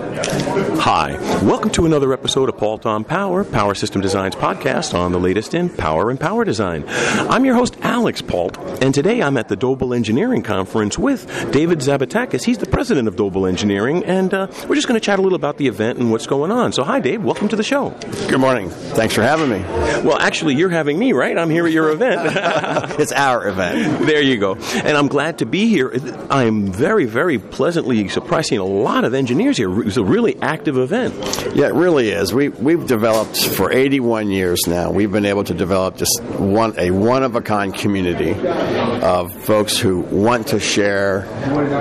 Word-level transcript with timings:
Hi, 0.00 1.12
welcome 1.42 1.70
to 1.72 1.84
another 1.84 2.14
episode 2.14 2.48
of 2.48 2.56
Paultre 2.56 2.88
on 2.88 3.04
Power, 3.04 3.44
Power 3.44 3.74
System 3.74 4.00
Designs 4.00 4.34
podcast 4.34 4.94
on 4.98 5.12
the 5.12 5.20
latest 5.20 5.52
in 5.52 5.68
power 5.68 6.08
and 6.08 6.18
power 6.18 6.42
design. 6.42 6.84
I'm 6.88 7.44
your 7.44 7.54
host, 7.54 7.76
Alix 7.82 8.22
Paultre, 8.22 8.62
and 8.80 8.94
today 8.94 9.20
I'm 9.22 9.36
at 9.36 9.48
the 9.48 9.56
Doble 9.56 9.92
Engineering 9.92 10.42
Conference 10.42 10.98
with 10.98 11.26
David 11.52 11.80
Zabatakis. 11.80 12.44
He's 12.44 12.56
the 12.56 12.66
president 12.66 13.08
of 13.08 13.16
Doble 13.16 13.44
Engineering, 13.46 14.02
and 14.04 14.32
uh, 14.32 14.46
we're 14.68 14.74
just 14.74 14.88
going 14.88 14.98
to 14.98 15.04
chat 15.04 15.18
a 15.18 15.22
little 15.22 15.36
about 15.36 15.58
the 15.58 15.66
event 15.66 15.98
and 15.98 16.10
what's 16.10 16.26
going 16.26 16.50
on. 16.50 16.72
So, 16.72 16.82
hi, 16.82 16.98
Dave. 17.00 17.22
Welcome 17.22 17.48
to 17.48 17.56
the 17.56 17.62
show. 17.62 17.90
Good 18.28 18.40
morning. 18.40 18.70
Thanks 18.70 19.14
for 19.14 19.22
having 19.22 19.50
me. 19.50 19.58
Well, 20.10 20.18
actually, 20.18 20.56
you're 20.56 20.70
having 20.70 20.98
me, 20.98 21.12
right? 21.12 21.36
I'm 21.36 21.50
here 21.50 21.66
at 21.66 21.72
your 21.72 21.90
event. 21.90 22.20
it's 22.98 23.12
our 23.12 23.46
event. 23.46 24.00
There 24.10 24.22
you 24.22 24.38
go. 24.38 24.54
And 24.54 24.96
I'm 24.96 25.06
glad 25.06 25.38
to 25.38 25.46
be 25.46 25.68
here. 25.68 25.92
I'm 26.30 26.66
very, 26.72 27.04
very 27.04 27.38
pleasantly 27.38 28.08
surprised 28.08 28.48
seeing 28.48 28.60
a 28.60 28.64
lot 28.64 29.04
of 29.04 29.14
engineers 29.14 29.56
here. 29.56 29.82
It's 29.82 29.98
a 29.98 30.02
really 30.02 30.40
active 30.42 30.76
event. 30.78 31.14
Yeah, 31.54 31.68
it 31.68 31.74
really 31.74 32.10
is. 32.10 32.34
We, 32.34 32.48
we've 32.48 32.86
developed 32.86 33.36
for 33.46 33.70
81 33.72 34.30
years 34.30 34.66
now, 34.66 34.90
we've 34.90 35.12
been 35.12 35.26
able 35.26 35.44
to 35.44 35.54
develop 35.54 35.96
just 35.96 36.20
one, 36.38 36.74
a 36.76 36.90
one 36.90 37.22
of 37.22 37.36
a 37.36 37.40
kind 37.40 37.72
community 37.74 38.32
of 38.32 39.32
folks 39.44 39.78
who 39.78 40.00
want 40.00 40.48
to 40.48 40.60
share 40.60 41.24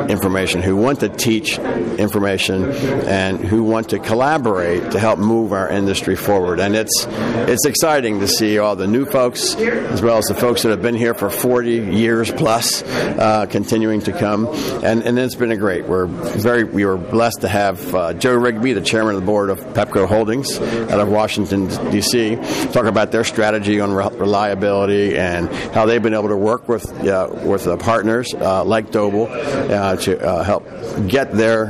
information, 0.07 0.61
who 0.61 0.75
want 0.75 0.99
to 0.99 1.09
teach 1.09 1.57
information, 1.57 2.71
and 3.07 3.39
who 3.39 3.63
want 3.63 3.89
to 3.89 3.99
collaborate 3.99 4.91
to 4.91 4.99
help 4.99 5.19
move 5.19 5.53
our 5.53 5.69
industry 5.69 6.15
forward. 6.15 6.59
And 6.59 6.75
it's, 6.75 7.07
it's 7.07 7.65
exciting 7.65 8.08
to 8.17 8.27
see 8.27 8.57
all 8.57 8.75
the 8.75 8.87
new 8.87 9.05
folks, 9.05 9.53
as 9.55 10.01
well 10.01 10.17
as 10.17 10.25
the 10.25 10.33
folks 10.33 10.63
that 10.63 10.69
have 10.69 10.81
been 10.81 10.95
here 10.95 11.13
for 11.13 11.29
40 11.29 11.69
years 11.71 12.31
plus, 12.31 12.81
uh, 12.81 13.45
continuing 13.45 14.01
to 14.01 14.11
come. 14.11 14.47
And, 14.83 15.03
and 15.03 15.19
it's 15.19 15.35
been 15.35 15.51
a 15.51 15.57
great. 15.57 15.85
We're 15.85 16.07
very, 16.07 16.63
we 16.63 16.85
were 16.85 16.97
blessed 16.97 17.41
to 17.41 17.47
have 17.47 17.93
uh, 17.93 18.13
Joe 18.13 18.33
Rigby, 18.33 18.73
the 18.73 18.81
chairman 18.81 19.15
of 19.15 19.21
the 19.21 19.25
board 19.25 19.51
of 19.51 19.59
Pepco 19.73 20.07
Holdings 20.07 20.57
out 20.59 20.99
of 20.99 21.09
Washington, 21.09 21.67
D.C., 21.91 22.37
talk 22.71 22.85
about 22.85 23.11
their 23.11 23.23
strategy 23.23 23.79
on 23.79 23.91
re- 23.91 24.09
reliability 24.13 25.17
and 25.17 25.49
how 25.73 25.85
they've 25.85 26.01
been 26.01 26.13
able 26.13 26.29
to 26.29 26.37
work 26.37 26.67
with, 26.67 26.89
uh, 27.05 27.29
with 27.43 27.67
partners 27.79 28.33
uh, 28.33 28.63
like 28.63 28.91
Doble 28.91 29.27
uh, 29.29 29.95
to 29.97 30.43
help 30.43 30.65
get 31.07 31.31
their 31.33 31.67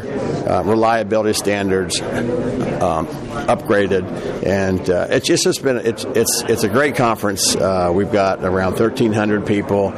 reliability 0.63 1.33
standards 1.33 1.99
um, 2.01 3.07
upgraded. 3.47 4.03
And 4.45 4.87
it's 5.11 5.27
just 5.27 5.63
been 5.63 5.77
it's 5.77 6.05
it's 6.05 6.28
it's 6.47 6.63
a 6.63 6.69
great 6.69 6.95
conference. 6.95 7.55
we've 7.55 8.11
got 8.11 8.43
around 8.43 8.79
1,300 8.79 9.45
people 9.45 9.93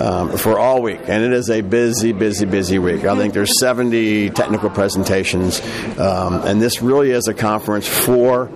um, 0.00 0.36
for 0.36 0.58
all 0.58 0.82
week, 0.82 1.00
and 1.06 1.24
it 1.24 1.32
is 1.32 1.50
a 1.50 1.60
busy, 1.60 2.12
busy, 2.12 2.46
busy 2.46 2.78
week. 2.78 3.04
I 3.04 3.16
think 3.16 3.34
there's 3.34 3.58
70 3.58 4.30
technical 4.30 4.70
presentations, 4.70 5.60
um, 5.98 6.42
and 6.42 6.60
this 6.60 6.82
really 6.82 7.10
is 7.10 7.28
a 7.28 7.34
conference 7.34 7.88
for 7.88 8.50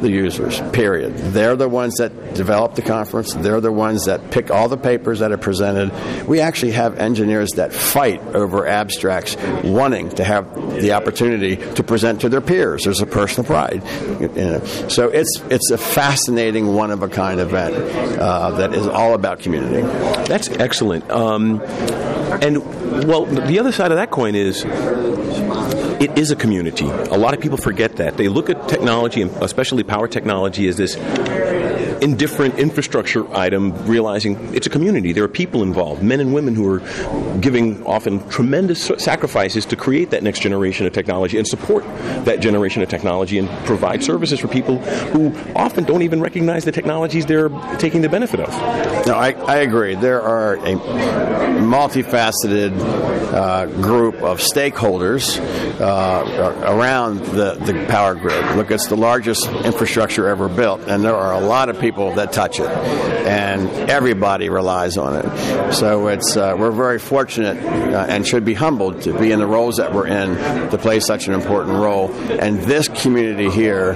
the 0.00 0.10
users, 0.10 0.60
period. 0.72 1.16
They're 1.16 1.56
the 1.56 1.68
ones 1.68 1.94
that 1.96 2.34
develop 2.34 2.74
the 2.74 2.82
conference, 2.82 3.34
they're 3.34 3.60
the 3.60 3.72
ones 3.72 4.04
that 4.06 4.30
pick 4.30 4.50
all 4.50 4.68
the 4.68 4.76
papers 4.76 5.20
that 5.20 5.32
are 5.32 5.38
presented. 5.38 5.92
We 6.26 6.40
actually 6.40 6.72
have 6.72 6.98
engineers 6.98 7.50
that 7.52 7.72
fight 7.72 8.22
over 8.34 8.66
abstracts, 8.66 9.36
wanting 9.64 10.10
to 10.10 10.24
have 10.24 10.80
the 10.80 10.92
opportunity 10.92 11.56
to 11.74 11.82
present 11.82 12.20
to 12.22 12.28
their 12.28 12.40
peers. 12.40 12.84
There's 12.84 13.00
a 13.00 13.06
personal 13.06 13.46
pride. 13.46 13.82
So 14.90 15.08
it's, 15.08 15.42
it's 15.50 15.70
a 15.70 15.78
fascinating, 15.78 16.55
one 16.64 16.90
of 16.90 17.02
a 17.02 17.08
kind 17.08 17.40
event 17.40 17.74
uh, 18.18 18.50
that 18.52 18.72
is 18.72 18.86
all 18.86 19.14
about 19.14 19.40
community. 19.40 19.82
That's 20.26 20.48
excellent. 20.48 21.10
Um, 21.10 21.60
and, 22.40 22.64
well, 23.06 23.26
the 23.26 23.58
other 23.58 23.72
side 23.72 23.90
of 23.92 23.98
that 23.98 24.10
coin 24.10 24.34
is 24.34 24.64
it 26.00 26.18
is 26.18 26.30
a 26.30 26.36
community. 26.36 26.86
A 26.86 27.18
lot 27.18 27.34
of 27.34 27.40
people 27.40 27.58
forget 27.58 27.96
that. 27.96 28.16
They 28.16 28.28
look 28.28 28.50
at 28.50 28.68
technology, 28.68 29.22
especially 29.22 29.82
power 29.82 30.08
technology, 30.08 30.68
as 30.68 30.76
this 30.76 30.96
indifferent 32.02 32.58
infrastructure 32.58 33.26
item, 33.34 33.72
realizing 33.86 34.54
it's 34.54 34.66
a 34.66 34.70
community. 34.70 35.12
There 35.12 35.24
are 35.24 35.28
people 35.28 35.62
involved, 35.62 36.02
men 36.02 36.20
and 36.20 36.34
women 36.34 36.54
who 36.54 36.66
are 36.68 36.80
giving 37.38 37.84
often 37.86 38.26
tremendous 38.28 38.90
sacrifices 38.98 39.64
to 39.66 39.76
create 39.76 40.10
that 40.10 40.22
next 40.22 40.40
generation 40.40 40.86
of 40.86 40.92
technology 40.92 41.38
and 41.38 41.46
support 41.46 41.84
that 42.24 42.40
generation 42.40 42.82
of 42.82 42.88
technology 42.88 43.38
and 43.38 43.48
provide 43.66 44.04
services 44.04 44.40
for 44.40 44.48
people 44.48 44.78
who 44.78 45.34
often 45.54 45.84
don't 45.84 46.02
even 46.02 46.20
recognize 46.20 46.64
the 46.64 46.72
technologies 46.72 47.26
they're 47.26 47.48
taking 47.78 48.02
the 48.02 48.08
benefit 48.08 48.40
of. 48.40 48.48
No, 49.06 49.14
I, 49.14 49.32
I 49.32 49.56
agree. 49.56 49.94
There 49.94 50.22
are 50.22 50.54
a 50.56 50.76
multifaceted 51.56 52.72
uh, 53.32 53.66
group 53.80 54.16
of 54.16 54.40
stakeholders 54.40 55.38
uh, 55.80 56.72
around 56.72 57.20
the, 57.20 57.54
the 57.54 57.86
power 57.88 58.14
grid. 58.14 58.56
Look, 58.56 58.70
it's 58.70 58.88
the 58.88 58.96
largest 58.96 59.46
infrastructure 59.64 60.28
ever 60.28 60.48
built, 60.48 60.82
and 60.88 61.02
there 61.02 61.14
are 61.14 61.32
a 61.32 61.40
lot 61.40 61.68
of 61.68 61.80
people 61.80 61.85
people 61.86 62.14
that 62.14 62.32
touch 62.32 62.58
it, 62.58 62.68
and 62.68 63.68
everybody 63.88 64.48
relies 64.48 64.96
on 64.96 65.12
it. 65.20 65.72
So 65.72 66.08
it's 66.08 66.36
uh, 66.36 66.56
we're 66.58 66.72
very 66.72 66.98
fortunate 66.98 67.56
uh, 67.64 68.06
and 68.08 68.26
should 68.26 68.44
be 68.44 68.54
humbled 68.54 69.02
to 69.02 69.16
be 69.16 69.30
in 69.30 69.38
the 69.38 69.46
roles 69.46 69.76
that 69.76 69.94
we're 69.94 70.08
in 70.08 70.28
to 70.70 70.78
play 70.78 70.98
such 70.98 71.28
an 71.28 71.34
important 71.34 71.74
role. 71.76 72.12
And 72.12 72.58
this 72.62 72.88
community 72.88 73.50
here, 73.50 73.92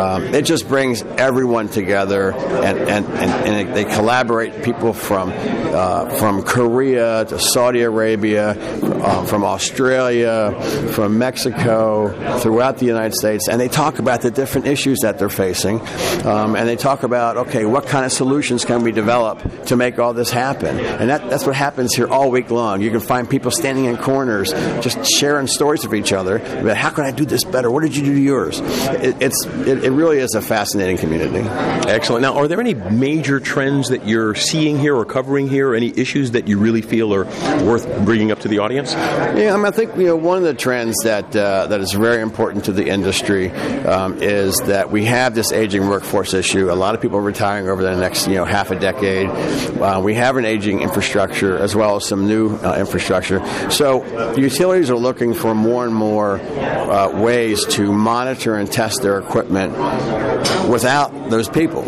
um, 0.00 0.24
it 0.38 0.46
just 0.46 0.66
brings 0.66 1.02
everyone 1.02 1.68
together, 1.68 2.32
and 2.32 2.78
and, 2.78 3.04
and, 3.06 3.30
and 3.48 3.76
they 3.76 3.84
collaborate. 3.84 4.46
People 4.62 4.92
from 4.94 5.32
uh, 5.34 6.08
from 6.18 6.42
Korea 6.42 7.24
to 7.26 7.38
Saudi 7.38 7.82
Arabia, 7.82 8.50
uh, 8.50 9.24
from 9.26 9.44
Australia, 9.44 10.58
from 10.92 11.18
Mexico, 11.18 12.38
throughout 12.40 12.78
the 12.78 12.86
United 12.86 13.14
States, 13.14 13.48
and 13.48 13.60
they 13.60 13.68
talk 13.68 13.98
about 13.98 14.22
the 14.22 14.30
different 14.30 14.66
issues 14.66 15.00
that 15.02 15.18
they're 15.18 15.28
facing, 15.28 15.80
um, 16.24 16.56
and 16.56 16.68
they 16.68 16.76
talk 16.76 17.02
about 17.02 17.25
about, 17.30 17.48
okay, 17.48 17.64
what 17.64 17.86
kind 17.86 18.04
of 18.04 18.12
solutions 18.12 18.64
can 18.64 18.82
we 18.82 18.92
develop 18.92 19.40
to 19.66 19.76
make 19.76 19.98
all 19.98 20.14
this 20.14 20.30
happen? 20.30 20.78
And 20.78 21.10
that, 21.10 21.28
that's 21.28 21.44
what 21.44 21.56
happens 21.56 21.94
here 21.94 22.06
all 22.06 22.30
week 22.30 22.50
long. 22.50 22.80
You 22.80 22.90
can 22.90 23.00
find 23.00 23.28
people 23.28 23.50
standing 23.50 23.86
in 23.86 23.96
corners 23.96 24.52
just 24.80 25.04
sharing 25.06 25.46
stories 25.46 25.84
of 25.84 25.94
each 25.94 26.12
other 26.12 26.36
about 26.36 26.76
how 26.76 26.90
can 26.90 27.04
I 27.04 27.10
do 27.10 27.24
this 27.24 27.44
better? 27.44 27.70
What 27.70 27.82
did 27.82 27.96
you 27.96 28.04
do 28.04 28.14
to 28.14 28.20
yours? 28.20 28.60
It, 28.60 29.20
it's, 29.20 29.44
it, 29.46 29.84
it 29.84 29.90
really 29.90 30.18
is 30.18 30.34
a 30.34 30.42
fascinating 30.42 30.98
community. 30.98 31.48
Excellent. 31.88 32.22
Now, 32.22 32.36
are 32.36 32.46
there 32.46 32.60
any 32.60 32.74
major 32.74 33.40
trends 33.40 33.88
that 33.88 34.06
you're 34.06 34.34
seeing 34.34 34.78
here 34.78 34.94
or 34.94 35.04
covering 35.04 35.48
here, 35.48 35.74
any 35.74 35.92
issues 35.96 36.32
that 36.32 36.46
you 36.46 36.58
really 36.58 36.82
feel 36.82 37.12
are 37.12 37.24
worth 37.64 38.04
bringing 38.04 38.30
up 38.30 38.40
to 38.40 38.48
the 38.48 38.58
audience? 38.60 38.92
Yeah, 38.92 39.52
I, 39.52 39.56
mean, 39.56 39.66
I 39.66 39.70
think 39.70 39.96
you 39.96 40.06
know 40.06 40.16
one 40.16 40.38
of 40.38 40.44
the 40.44 40.54
trends 40.54 40.96
that 41.02 41.34
uh, 41.34 41.66
that 41.66 41.80
is 41.80 41.92
very 41.92 42.22
important 42.22 42.64
to 42.66 42.72
the 42.72 42.88
industry 42.88 43.50
um, 43.50 44.22
is 44.22 44.58
that 44.66 44.90
we 44.90 45.04
have 45.06 45.34
this 45.34 45.52
aging 45.52 45.88
workforce 45.88 46.34
issue. 46.34 46.70
A 46.70 46.74
lot 46.74 46.94
of 46.94 47.00
people 47.00 47.15
people 47.16 47.24
retiring 47.24 47.68
over 47.68 47.82
the 47.82 47.96
next 47.96 48.26
you 48.26 48.34
know 48.34 48.44
half 48.44 48.70
a 48.70 48.78
decade. 48.78 49.28
Uh, 49.80 50.00
we 50.02 50.14
have 50.14 50.36
an 50.36 50.44
aging 50.44 50.82
infrastructure 50.82 51.56
as 51.56 51.74
well 51.74 51.96
as 51.96 52.06
some 52.06 52.26
new 52.26 52.56
uh, 52.56 52.76
infrastructure. 52.78 53.40
So 53.70 54.04
utilities 54.36 54.90
are 54.90 54.96
looking 54.96 55.32
for 55.34 55.54
more 55.54 55.84
and 55.86 55.94
more 55.94 56.38
uh, 56.38 57.22
ways 57.22 57.64
to 57.76 57.92
monitor 57.92 58.56
and 58.56 58.70
test 58.70 59.02
their 59.02 59.18
equipment 59.18 59.72
without 60.68 61.30
those 61.30 61.48
people. 61.48 61.84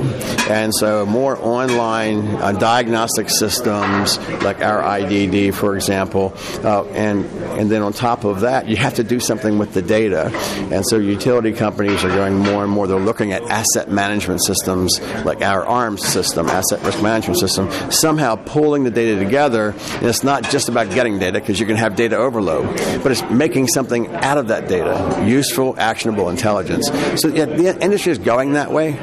And 0.50 0.74
so 0.74 1.04
more 1.04 1.36
online 1.36 2.26
uh, 2.26 2.52
diagnostic 2.52 3.28
systems 3.28 4.18
like 4.42 4.62
our 4.62 4.82
IDD, 4.82 5.54
for 5.54 5.74
example, 5.76 6.32
uh, 6.64 6.84
and 6.86 7.24
and 7.58 7.70
then 7.70 7.82
on 7.82 7.92
top 7.92 8.24
of 8.24 8.40
that, 8.40 8.68
you 8.68 8.76
have 8.76 8.94
to 8.94 9.04
do 9.04 9.20
something 9.20 9.58
with 9.58 9.74
the 9.74 9.82
data. 9.82 10.30
And 10.72 10.86
so 10.86 10.96
utility 10.96 11.52
companies 11.52 12.04
are 12.04 12.08
going 12.08 12.36
more 12.36 12.62
and 12.62 12.72
more. 12.72 12.86
They're 12.86 12.98
looking 12.98 13.32
at 13.32 13.42
asset 13.42 13.90
management 13.90 14.42
systems 14.44 15.00
like 15.24 15.42
our 15.42 15.64
ARMS 15.64 16.06
system, 16.06 16.48
asset 16.48 16.82
risk 16.82 17.02
management 17.02 17.38
system, 17.38 17.70
somehow 17.90 18.36
pulling 18.36 18.84
the 18.84 18.90
data 18.90 19.18
together. 19.18 19.74
And 19.94 20.04
it's 20.04 20.24
not 20.24 20.44
just 20.50 20.68
about 20.68 20.90
getting 20.90 21.18
data 21.18 21.40
because 21.40 21.60
you 21.60 21.66
can 21.66 21.76
have 21.76 21.96
data 21.96 22.16
overload, 22.16 22.66
but 23.02 23.12
it's 23.12 23.22
making 23.30 23.68
something 23.68 24.08
out 24.16 24.38
of 24.38 24.48
that 24.48 24.68
data, 24.68 25.24
useful, 25.26 25.74
actionable 25.78 26.28
intelligence. 26.28 26.88
So 27.20 27.28
yeah, 27.28 27.46
the 27.46 27.78
industry 27.82 28.12
is 28.12 28.18
going 28.18 28.52
that 28.52 28.70
way. 28.72 28.98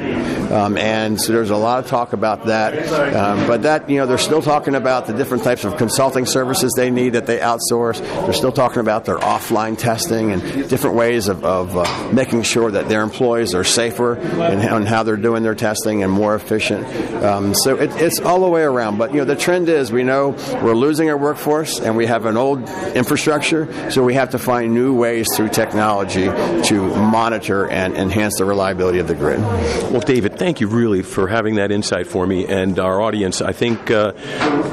Um, 0.46 0.76
and 0.78 1.20
so 1.20 1.32
there's 1.32 1.50
a 1.50 1.56
lot 1.56 1.82
of 1.82 1.90
talk 1.90 2.12
about 2.12 2.46
that. 2.46 2.88
Um, 3.14 3.46
but 3.46 3.62
that, 3.62 3.90
you 3.90 3.98
know, 3.98 4.06
they're 4.06 4.18
still 4.18 4.42
talking 4.42 4.74
about 4.74 5.06
the 5.06 5.12
different 5.12 5.42
types 5.44 5.64
of 5.64 5.76
consulting 5.76 6.26
services 6.26 6.72
they 6.76 6.90
need 6.90 7.10
that 7.10 7.26
they 7.26 7.38
outsource. 7.38 8.00
They're 8.00 8.32
still 8.32 8.52
talking 8.52 8.80
about 8.80 9.04
their 9.04 9.18
offline 9.18 9.76
testing 9.76 10.32
and 10.32 10.68
different 10.68 10.96
ways 10.96 11.28
of, 11.28 11.44
of 11.44 11.76
uh, 11.76 12.12
making 12.12 12.42
sure 12.42 12.70
that 12.70 12.88
their 12.88 13.02
employees 13.02 13.54
are 13.54 13.64
safer 13.64 14.14
and 14.14 14.86
how 14.86 15.02
they're 15.02 15.16
doing 15.16 15.42
their 15.42 15.54
testing 15.54 16.02
and 16.06 16.14
more 16.14 16.34
efficient. 16.34 16.86
Um, 17.22 17.54
so 17.54 17.76
it, 17.76 17.90
it's 17.96 18.20
all 18.20 18.40
the 18.40 18.48
way 18.48 18.62
around. 18.62 18.96
But 18.96 19.12
you 19.12 19.18
know, 19.18 19.24
the 19.24 19.36
trend 19.36 19.68
is 19.68 19.92
we 19.92 20.04
know 20.04 20.30
we're 20.62 20.74
losing 20.74 21.10
our 21.10 21.18
workforce, 21.18 21.80
and 21.80 21.96
we 21.96 22.06
have 22.06 22.24
an 22.24 22.36
old 22.36 22.68
infrastructure, 22.94 23.90
so 23.90 24.02
we 24.02 24.14
have 24.14 24.30
to 24.30 24.38
find 24.38 24.72
new 24.72 24.94
ways 24.94 25.26
through 25.34 25.50
technology 25.50 26.24
to 26.68 26.96
monitor 26.96 27.68
and 27.68 27.94
enhance 27.94 28.38
the 28.38 28.44
reliability 28.44 28.98
of 28.98 29.08
the 29.08 29.14
grid. 29.14 29.40
Well, 29.40 30.00
David, 30.00 30.38
thank 30.38 30.60
you 30.60 30.68
really 30.68 31.02
for 31.02 31.28
having 31.28 31.56
that 31.56 31.70
insight 31.70 32.06
for 32.06 32.26
me 32.26 32.46
and 32.46 32.78
our 32.78 33.00
audience. 33.00 33.42
I 33.42 33.52
think, 33.52 33.90
uh, 33.90 34.12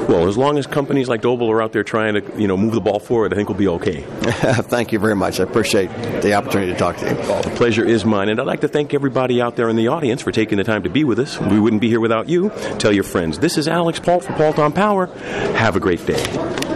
well, 0.08 0.28
as 0.28 0.38
long 0.38 0.58
as 0.58 0.66
companies 0.66 1.08
like 1.08 1.20
Doble 1.20 1.50
are 1.50 1.60
out 1.60 1.72
there 1.72 1.84
trying 1.84 2.14
to, 2.14 2.40
you 2.40 2.46
know, 2.46 2.56
move 2.56 2.74
the 2.74 2.80
ball 2.80 3.00
forward, 3.00 3.32
I 3.32 3.36
think 3.36 3.48
we'll 3.48 3.58
be 3.58 3.68
okay. 3.68 4.02
thank 4.22 4.92
you 4.92 4.98
very 4.98 5.16
much. 5.16 5.40
I 5.40 5.42
appreciate 5.42 5.88
the 6.22 6.34
opportunity 6.34 6.72
to 6.72 6.78
talk 6.78 6.96
to 6.98 7.08
you. 7.08 7.16
Well, 7.16 7.42
the 7.42 7.50
pleasure 7.50 7.84
is 7.84 8.04
mine, 8.04 8.28
and 8.28 8.40
I'd 8.40 8.46
like 8.46 8.60
to 8.60 8.68
thank 8.68 8.94
everybody 8.94 9.40
out 9.42 9.56
there 9.56 9.68
in 9.68 9.76
the 9.76 9.88
audience 9.88 10.22
for 10.22 10.30
taking 10.30 10.58
the 10.58 10.64
time 10.64 10.84
to 10.84 10.90
be 10.90 11.04
with 11.04 11.18
us. 11.18 11.23
We 11.40 11.58
wouldn't 11.60 11.80
be 11.80 11.88
here 11.88 12.00
without 12.00 12.28
you. 12.28 12.50
Tell 12.78 12.92
your 12.92 13.04
friends. 13.04 13.38
This 13.38 13.56
is 13.56 13.68
Alix 13.68 13.98
Paultre 13.98 14.26
for 14.26 14.32
Paultre 14.34 14.70
Power. 14.70 15.06
Have 15.56 15.76
a 15.76 15.80
great 15.80 16.04
day. 16.06 16.64